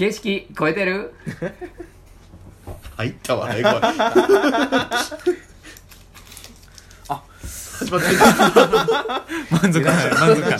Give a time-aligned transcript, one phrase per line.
[0.00, 1.12] 形式超えてる？
[2.96, 3.80] 入ったわねこれ。
[7.08, 7.22] あ。
[7.42, 8.16] 始まってる。
[9.50, 10.52] 満足感 満足感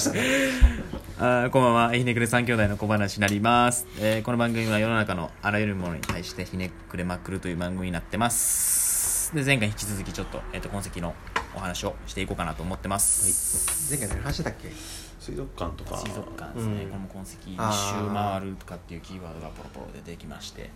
[1.18, 1.94] あーこんばんは。
[1.94, 9.34] ひねくれ三兄弟の小話になります、えーこの番組は世の中のあらゆるものに対してひねくれまくるという番組になってます。
[9.34, 11.14] で前回引き続きちょっと,、えー、と痕跡の
[11.54, 14.70] お話をしていこうかなと思ってます、前回何話してたっけ？
[15.18, 15.98] 水族館とか。
[15.98, 16.90] 水族館ですね、うん。
[16.90, 20.70] この痕跡一あ周ー回るとかっていうキーワードがポロポロ出てきまして、で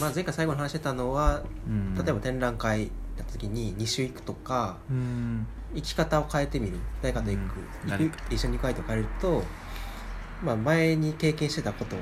[0.00, 1.94] まあ、前回最後に話してたのはうん。
[1.94, 2.84] 例えば展覧会
[3.16, 5.46] やった時に2週行くとかうん。
[5.74, 6.78] 生き方を変えてみる。
[7.02, 7.90] 誰かと行く,、うん。
[7.90, 8.34] 行く？
[8.34, 9.42] 一緒に行く相手を変えると、
[10.42, 11.96] まあ、前に経験してたこと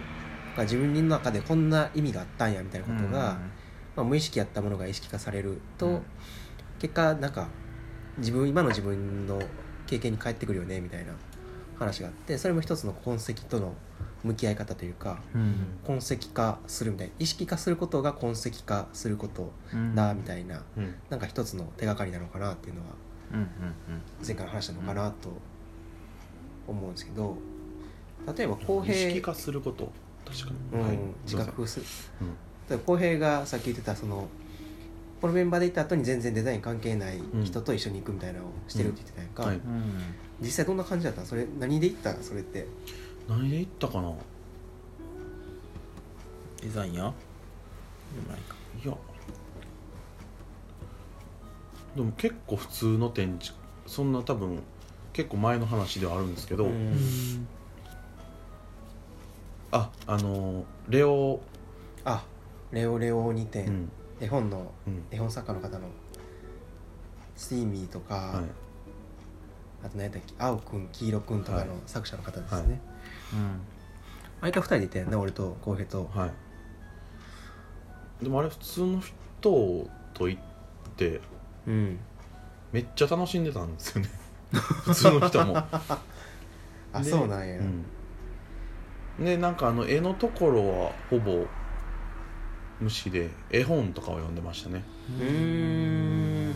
[0.57, 3.39] が自分の中でこんな意味があったんやみたいなことが、
[3.97, 6.03] まあ、無意識やったものが意識化されると、うん。
[6.79, 7.49] 結果なんか
[8.19, 9.41] 自分今の自分の
[9.87, 11.13] 経験に返ってくるよねみたいな
[11.79, 13.75] 話があってそれも一つの痕跡との
[14.23, 15.79] 向き合い方というかうん。
[15.87, 19.95] 痕跡化するみたいな意識化することが痕跡化することうん。
[19.95, 20.95] だみたいな、うん。
[21.11, 22.87] なんか一つの手がかりなのかなっていうのは
[24.25, 25.31] 前回の話したのかなと
[26.69, 27.37] 思うんですけど
[28.37, 29.91] 例えば公意平識化すること。
[30.25, 30.99] 確かに、うんはい。
[31.25, 31.87] 自覚する。
[32.21, 32.29] うん。
[32.69, 34.29] 例えば浩平がさっき言ってたその
[35.23, 39.49] このメンバーで行った後に全然デザイン関係ない人と一緒に行くみたいなのをしてるって言ってたやんか、うん。
[39.51, 39.57] はい。
[39.59, 39.93] うん
[40.41, 41.27] 実際どんな感じだったの？
[41.29, 42.67] それ何で行ったそれって。
[43.29, 44.11] 何で行ったかな？
[44.11, 44.15] い
[46.63, 47.03] デザインや？
[47.03, 47.13] でも
[48.33, 48.57] ないか。
[48.85, 48.97] や。
[51.95, 53.57] でも結構普通の展示。
[53.87, 54.59] そんな多分
[55.13, 57.47] 結構前の話ではあるんですけど、うん。
[59.71, 61.41] ああのレオ、
[62.05, 62.25] あ
[62.73, 65.05] レオレオ2点、うん絵本のうん。
[65.11, 65.89] 絵本作家の方の
[67.35, 68.45] スイーミーとか、はい、
[69.85, 71.67] あと何やったっけ青くん黄色くんとかはい。
[71.67, 72.81] の作者の方ですね、はい。
[74.43, 76.09] あれと2人で行ったやんな俺と浩平と。
[76.15, 76.27] は
[78.21, 78.25] い。
[78.25, 80.43] でもあれ普通の人と行っ
[80.97, 81.21] て
[81.67, 81.99] うん。
[82.71, 84.09] めっちゃ楽しんでたんですよね。
[84.53, 85.57] 普通の人も。
[86.95, 91.47] あでそうなんや、うん、でなんかあの絵のところはほぼ
[92.83, 94.83] 無視で絵本とかを読んでましたね。
[95.19, 96.51] うー。
[96.51, 96.55] ん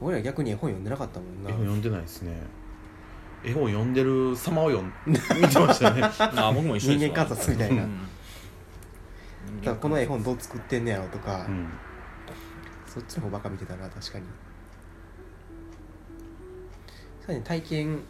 [0.00, 1.50] 俺ら逆に絵本読んでなかったもんな。
[1.50, 2.32] 絵本読んでないですね。
[3.44, 6.02] 絵本読んでる様を読ん見てましたね。
[6.18, 7.84] あ僕も一緒人間観察みたいな。
[7.84, 9.76] うん。
[9.76, 11.68] この絵本どう作ってんねやろとか、うん。
[12.86, 14.24] そっちの方ばっか見てたな確かに。
[17.20, 18.00] さらに体験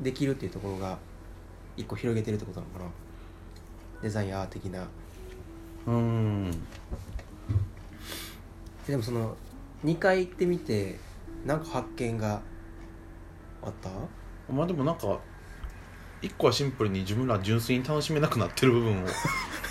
[0.00, 0.98] できるっていうところが
[1.76, 2.90] 一個広げてるってことなのかな。
[4.02, 4.86] デザインアー的な
[5.86, 6.50] うん。
[8.86, 9.36] でもその
[9.84, 10.98] 2回行ってみて
[11.46, 12.40] なんか発見が
[13.62, 13.88] あった？
[14.52, 15.18] まあでもなんか
[16.20, 19.06] 一個はシンプルに自分ら純粋に楽しめなくなってる部分を。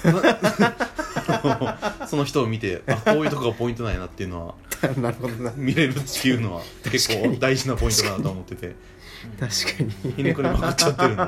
[2.07, 4.55] その人を見てあこういうとこがポイントなんやなっていうのは
[4.97, 5.51] なるほどな。
[5.55, 6.61] 見れるっていうのは
[6.91, 8.75] 結構大事なポイントだなと思ってて。
[9.39, 10.13] 確かに。
[10.15, 11.23] ひねくれまくっちゃってるんで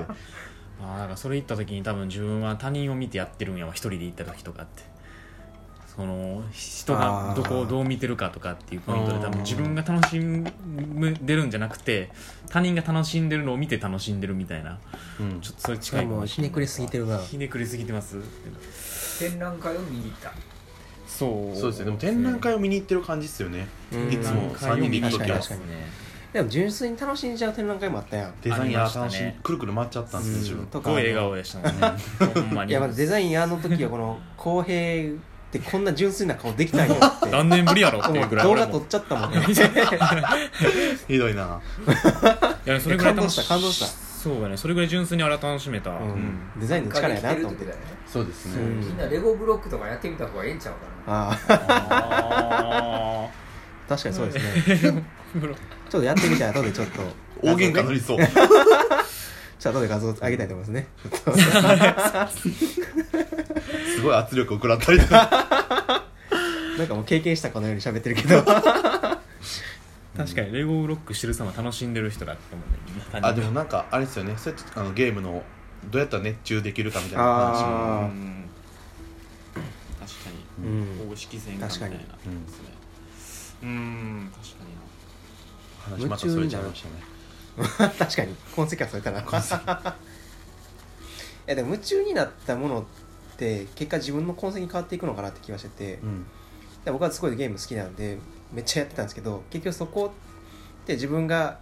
[0.83, 4.94] ああだからそれ行った時に多分自分は他人を見てやってるんやわ一人で行った時とかって。
[5.95, 10.43] その人がどこをどう見てるかとかっていうポイントで多分自分が楽しん
[11.23, 12.09] でるんじゃなくて
[12.49, 14.79] 他人が楽しんでるのを見て楽しんでるみたいな。
[15.19, 15.39] うん。
[15.39, 16.49] ちょっとそれ近いかもうもしれない。
[16.49, 17.19] ひねくれすぎてるな。
[17.19, 18.17] ひねくれすぎてます。
[19.19, 20.31] 展覧会を見に行った。
[21.05, 21.55] そう。
[21.55, 21.85] そうですね。
[21.85, 23.67] でも展覧会を見に行ってる感じですよね。
[23.91, 24.11] うん。
[24.11, 25.38] いつも3人で行く時は。
[25.38, 25.61] 確かに
[26.33, 28.33] でも純粋に楽しんじゃう展覧会もあったやん。
[28.41, 29.39] デザインヤー楽しありましたね。
[29.44, 30.66] くるくる回っちゃったんですよ自分。
[30.66, 31.94] とすごい笑顔でしたもんね。
[32.33, 32.71] ほんまに。
[32.71, 35.16] いやまずデザインあの時はこの公平っ
[35.51, 37.29] てこんな純粋な顔できたんやって。
[37.29, 39.41] 何年ぶりやろっていうぐらい 動画撮っちゃったもんね。
[41.07, 41.61] ひどいな。
[42.66, 43.85] いやそれぐらい楽し感動した感動した。
[44.23, 44.57] そうだね。
[44.57, 46.39] それぐらい純粋にあれは楽しめた、うん。
[46.57, 47.66] デザインの力やなと思って。
[47.66, 48.79] てたよねそうですね、うん。
[48.79, 50.73] みんなレゴブロックとかやってみた方がええんちゃう
[51.05, 53.29] かなあああ
[53.89, 55.03] 確かにそうですね
[55.93, 57.03] ちょっとやってみたら後でちょっと。
[57.47, 58.17] 大喧嘩乗りそう。
[58.17, 60.87] ちょっと後で画像上げたいと思いますね。
[63.95, 65.29] すごい圧力を食らったりとか。
[66.79, 68.40] なんかもう経験したかのように喋ってるけど。
[68.40, 69.17] ー
[70.17, 72.63] 確かにレゴブロックしてる様楽しんでる人だって思
[73.13, 73.19] うね。
[73.22, 74.34] あでもなんかあれですよね。
[74.37, 75.43] そうやってあのゲームの
[75.91, 78.11] どうやったら熱中できるかみたいな話あも
[79.99, 80.67] 確かに。
[80.67, 80.72] う
[81.05, 81.09] ん。
[81.09, 81.78] 公式戦かみたいな。
[81.78, 81.93] 確かに。
[82.25, 82.46] うん。
[82.47, 82.69] ですね
[83.61, 84.62] うん確かに。
[84.62, 84.62] な
[85.84, 87.14] 話またそれちゃいましたね。
[88.00, 88.35] 確かに。
[88.56, 89.20] 痕跡はそれたな。
[89.20, 89.24] い
[91.47, 92.84] や でも夢中になったものっ
[93.38, 96.26] て結果自分の痕跡に変わっていくのかなって気がしてて、うん。
[96.85, 98.18] で僕はすごいゲーム好きなんで
[98.52, 100.14] めっちゃやってたんですけど結局そこ
[100.84, 101.59] って自分が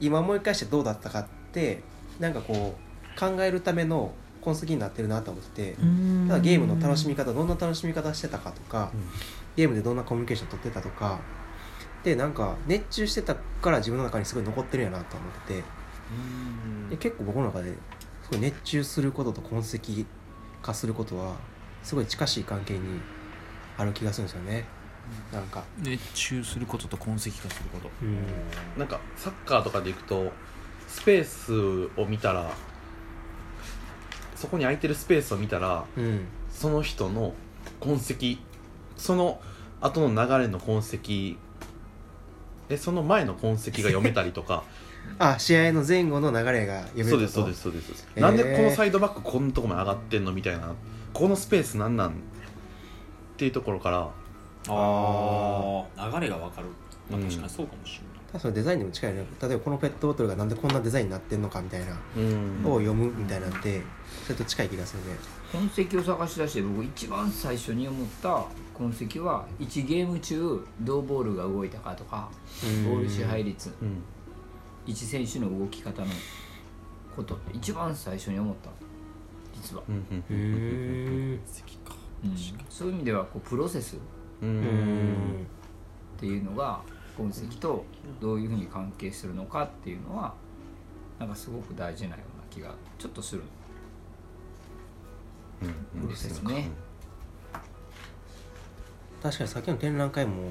[0.00, 1.82] 今思い返してどうだったかって
[2.18, 4.12] なんかこう考えるための
[4.42, 5.76] 痕跡になってるなと思ってて。
[6.28, 8.90] ただゲームの楽しみ方どんな楽しみ方してたかとか、
[9.56, 11.18] ゲームでどんなコミュニケーション取ってたとか
[12.04, 15.64] でなんか熱中してたから自分の中にすごい残ってるんやなと思ってて。
[16.90, 17.72] で結構僕の中で
[18.22, 20.06] すごい熱中することと痕跡
[20.62, 21.36] 化することは
[21.82, 23.00] すごい近しい関係に
[23.76, 24.64] ある気がするんですよね。
[25.32, 25.64] なんか。
[25.78, 27.90] 熱中することと痕跡化すること。
[28.02, 28.18] うん。
[28.78, 30.30] なんかサッカーとかでいくと
[30.88, 32.52] スペースを見たら
[34.34, 36.26] そこに空いてるスペースを見たらうん。
[36.50, 37.34] その人の
[37.80, 38.38] 痕跡
[38.96, 39.40] その
[39.80, 41.38] 後の流れの痕跡
[42.68, 44.64] でその前の痕跡が読めたりとか。
[45.18, 48.22] あ試合の前後の流れが読めるそうですそうとですそうです、へー。
[48.22, 50.72] なんでこのサイドバックこんなとこまで上がってんのみたいな。
[51.12, 52.12] このスペースなんなんっ
[53.36, 54.08] ていうところから。
[54.68, 56.68] ああ流れが分かる、
[57.10, 59.24] まあ、うん確かにそうかもしれない、ただそのデザインにも近いね。
[59.40, 62.62] 例えばこのペットボトルがなんでこんなデザインになってんのかみたいなうん。
[62.64, 63.82] を読むみたいなんで
[64.24, 65.16] それと近い気がするね。
[65.52, 68.44] 痕跡を探し出して僕一番最初に思った
[68.76, 72.28] 痕跡は1ゲーム中どうボールが動いたかとか
[72.64, 72.84] うん。
[72.84, 74.02] ボール支配率うん。
[74.86, 76.08] 1選手の動き方の
[77.14, 78.70] ことって一番最初に思った。
[79.54, 79.94] 実は、うん
[80.30, 81.40] うん
[82.68, 83.98] そういう意味ではこうプロセスっ
[86.16, 86.80] ていうのが
[87.16, 87.84] 痕跡と
[88.20, 90.34] どういうふうに関係するのかっていうのは
[91.18, 93.42] なんかすごく大事なような気がちょっとする。
[95.94, 96.70] うんですね。
[99.22, 100.50] 確かにさっきの展覧会も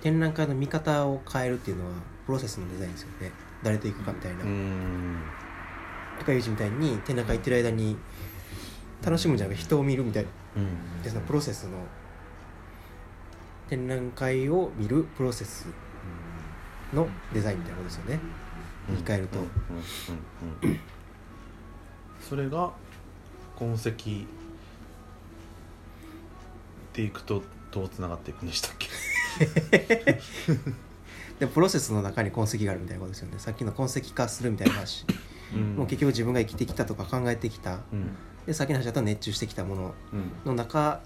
[0.00, 1.92] 展覧会の見方を変えるっていうのは
[2.24, 3.32] プロセスのデザインですよね。
[3.62, 5.22] 誰と行くかみたいな、うん。
[6.18, 7.96] とかいうみたいに展覧会行ってる間に
[9.04, 11.02] 楽しむんじゃなくて人を見るみたいなうん。
[11.02, 11.78] でそのプロセスの
[13.70, 15.66] 展覧会を見るプロセス
[16.92, 18.20] のデザインみたいなことですよね。
[18.88, 19.38] 言い換えると。
[19.38, 19.50] うんうん
[20.62, 20.80] うんうん
[22.28, 22.70] それが
[23.58, 23.92] 痕跡っ
[26.92, 28.88] ていくとどうつながっていくんでしたっけ？
[31.40, 33.38] でプロセスの中に痕跡があるみたいなことですよね。
[33.38, 35.06] さっきの痕跡化するみたいな話、
[35.76, 37.80] もう結局自分が生きてきたとか考えてきた。
[37.92, 38.14] うん。
[38.46, 40.32] でさっきの話だと熱中してきたものうん。
[40.44, 41.00] の中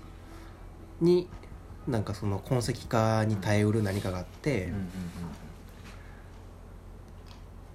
[1.01, 1.29] に
[1.89, 4.73] なんかその痕跡化に耐えうる何かがあって、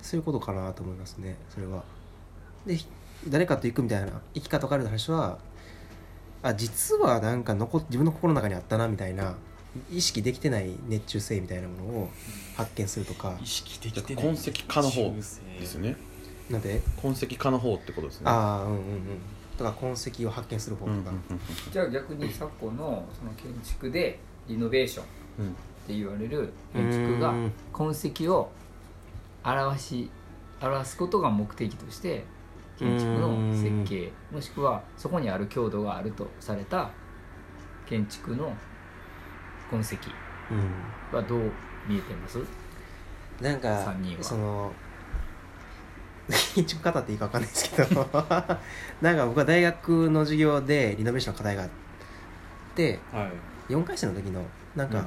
[0.01, 1.83] そういうことかなと思いますねそれは。
[2.65, 2.87] でひ
[3.27, 5.37] 誰かと行くみたいな生き方を変える話は
[6.41, 9.35] あ実はなんか残っ自分の心の中にあったなみたいな
[9.91, 12.09] 意識できてない熱中性みたいなものを
[12.55, 13.37] 発見するとか。
[13.41, 14.23] 意識できてない。
[14.23, 15.13] 痕跡化の方。
[15.13, 15.41] です
[15.75, 15.95] よね
[16.49, 16.81] なんで？
[17.01, 18.23] 痕跡化の方ってことですね。
[18.29, 18.79] ああうんうんうん
[19.59, 21.23] とか痕跡を発見する方とか、うんうん
[21.71, 24.17] じゃあ逆に昨今のその建築で
[24.47, 25.07] リノベーションっ
[25.87, 28.51] て言われる建築がうん痕跡を
[29.43, 30.09] 表し
[30.61, 32.23] 表すことが目的として
[32.77, 36.89] 建築の設計もしくはそこにある強度があるとされた
[37.87, 38.53] 建築の
[39.69, 39.95] 痕跡
[40.51, 40.55] う
[41.15, 41.51] んはどう
[41.87, 42.39] 見えてます？
[43.41, 44.23] なんか三人は。
[44.23, 44.71] その
[46.55, 48.07] 建築方っていいか分かんないですけど。
[49.01, 51.69] なんか僕は大学の授業でリノベーションの課題があっ
[52.75, 53.23] ては
[53.69, 53.73] い。
[53.73, 54.43] 4回生の時の
[54.75, 55.05] なんか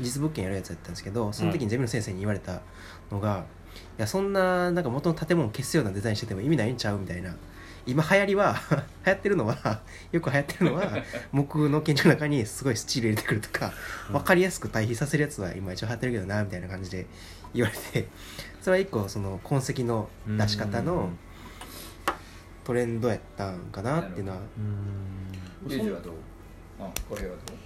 [0.00, 2.60] 実物件やるやつやったんですけどその時にゼミの先生に言われた
[3.10, 3.44] のが、
[3.98, 7.34] いやそんななんか元の建物を消すようなデザインしてても意味ないんちゃうみたいな
[7.88, 8.54] 今流行りは
[9.06, 9.80] 流行ってるのは
[10.12, 10.92] よく流行ってるのは
[11.32, 13.72] 木の建築の中にすごいスチール入れてくるとか
[14.12, 17.06] 分かりやすく対比させるやつは今一応流行ってるけどなみたいな感じで
[17.54, 18.08] 言われて。
[18.60, 21.08] それは一個その痕跡の出し方の
[22.64, 24.38] トレンドやったんかなっていうのは。
[25.68, 26.14] ユージはどう？
[26.80, 27.56] あこれはどう？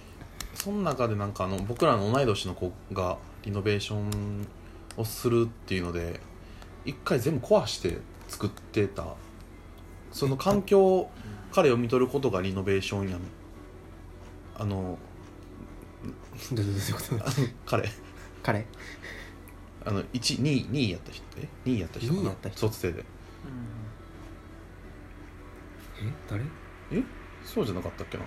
[0.53, 4.47] その中でなんかあの僕らの同い年の子がリノベーション
[4.95, 6.21] をするっていうので
[6.85, 7.97] 一回全部壊して
[8.29, 9.07] 作ってた
[10.13, 11.09] その環境
[11.51, 13.19] から読み取ることがリノベーションやん。
[14.57, 14.97] あの
[16.51, 17.15] どういうこと？
[17.15, 17.89] あの彼。
[18.41, 18.65] 彼。
[19.85, 22.19] あの1 2 2やった人え？2やった人かな？
[22.21, 22.59] 二位やった人。
[22.59, 22.99] 卒生で。
[22.99, 23.03] え？
[26.29, 26.43] 誰？
[26.91, 27.03] え？
[27.43, 28.23] そうじゃなかったっけな？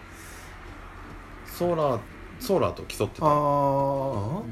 [1.47, 2.01] ソーラー
[2.41, 3.27] ソーラーと競ってた。
[3.27, 4.43] ああ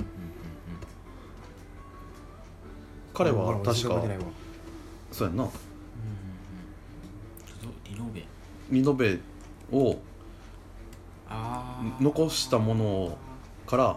[3.13, 3.73] 彼は確か
[5.13, 5.49] そうやんな
[7.85, 8.11] リノ
[8.75, 9.21] ベリノベ
[9.71, 9.99] を
[12.01, 13.19] 残したもの
[13.67, 13.97] から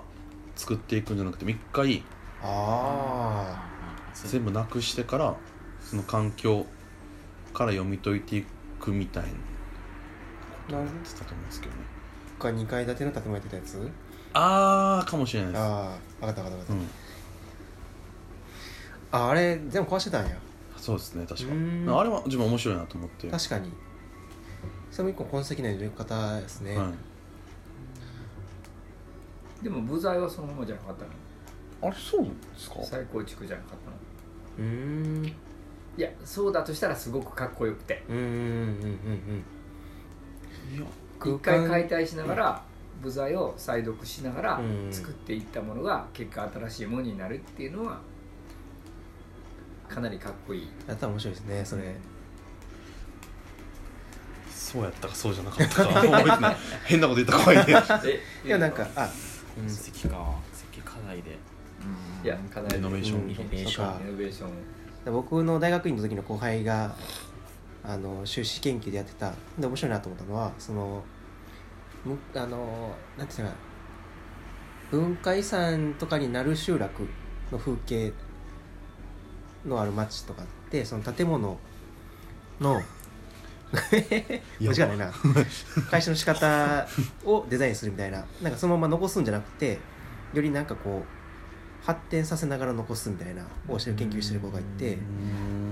[0.56, 2.04] 作っていくんじゃなくて一回
[2.44, 3.68] あ
[4.14, 5.36] 全部なくしてから
[5.82, 6.66] その環境
[7.54, 8.46] から読み解いてい
[8.80, 9.36] くみたいなこ
[10.70, 11.82] とをやってたと思うんですけどね。
[12.40, 13.90] あが2階建ての建物やってたやつ？
[14.34, 15.62] ああかもしれないです。
[15.62, 16.88] ああ分かった分かった分かっうん。
[19.12, 20.38] た、ああれ全部壊してたんや。
[20.78, 22.00] そうですね確か。
[22.00, 23.28] あれは自分面白いなと思って。
[23.28, 23.72] 確かに
[24.98, 26.92] それも一個痕跡の入れ方ですね、は
[29.62, 29.64] い。
[29.64, 31.12] でも部材はそのままじゃなかったの？
[31.84, 32.84] あれそうですか？
[32.84, 33.98] 再構築じゃなかったの？
[34.58, 35.26] うーん。
[35.28, 35.34] い
[35.98, 38.04] やそうだとしたらすごくかっこよくて。
[38.10, 38.66] うんうんうんうんう
[40.74, 40.86] んいや
[41.24, 42.64] 一回解体しながら
[43.04, 44.92] 部材を再読しながらうん。
[44.92, 48.00] 作っていったものが結果新しいものになるっていうのは
[49.88, 50.68] かなりかっこいい。
[50.88, 51.84] やったら面白いですねそれ
[54.58, 56.58] そうやったかそうじゃなかったか覚えてない。
[56.86, 58.22] 変なこと言ったら怖いね。
[58.44, 59.10] えいやなんかあ
[59.58, 59.66] うん。
[59.68, 60.36] 石か。
[60.72, 61.38] 石課題で。
[62.24, 63.28] いや課題リノベーション。
[63.28, 63.72] リノベーション。
[63.72, 64.00] そうか。
[64.04, 65.14] リノベーション。
[65.14, 66.96] 僕の大学院の時の後輩が
[67.84, 69.32] あの修士研究でやってた。
[69.58, 71.04] で面白いなと思ったのはその
[72.04, 73.68] むあのなんていうのかな。
[74.92, 77.08] 文化遺産とかになる集落
[77.52, 78.14] の風景
[79.66, 81.58] のある町とかってその建物
[82.60, 82.82] の
[84.62, 85.12] 間違いないな。
[85.92, 86.88] 会社の仕方
[87.26, 88.26] をデザインするみたいな。
[88.42, 89.80] なんかそのまま残すんじゃなくて
[90.34, 94.98] よりなんかこう発展させながら残すみたいなをしてる研究してる子がいて。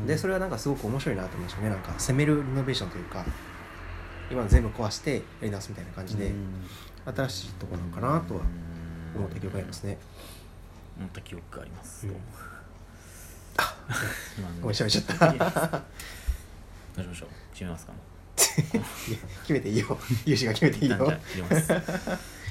[0.05, 3.25] でそれはなんかすごく面白いなと思いましたねなんか攻めるリノベーションというか
[4.29, 6.31] 今の全部壊してやり直すみたいな感じで
[7.05, 8.41] 新しいところなのかなとは
[9.15, 9.97] 思った記憶がありますね。
[10.97, 12.15] 思った記憶があります、うん。
[14.37, 15.83] 今 ごめん喋っちゃった
[16.95, 17.29] どうしましょう。
[17.53, 17.93] 決めますか
[18.35, 19.97] 決めていいよ。
[20.25, 20.97] 有志が決めていいよ。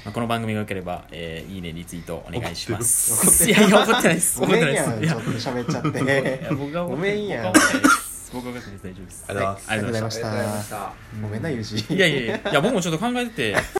[0.05, 3.11] まあこの番組が良ければ、えーいいねリツイートお願いします。
[3.13, 3.53] 怒ってるい。
[3.53, 4.39] やいや怒ってないです。
[4.39, 4.89] ご怒ってめんやん。
[4.89, 5.13] ないです。
[5.13, 6.41] ちょっと喋っちゃって。
[6.41, 7.53] いや僕がごめんやん。
[7.53, 8.31] 僕は怒ってないです。
[8.33, 8.83] 僕は怒ってないです。
[8.83, 9.25] 大丈夫です。
[9.27, 9.65] ありがとうございます。
[9.65, 10.93] はありがとうございましありがとうございました。
[11.21, 12.51] ごめんな有志たいやいやいや。
[12.51, 13.55] いや僕もちょっと考えてて